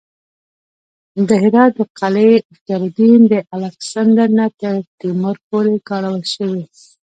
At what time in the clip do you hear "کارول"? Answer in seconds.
5.89-6.23